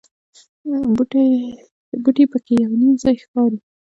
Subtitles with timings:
[2.03, 3.59] بوټي په کې یو نیم ځای ښکاري.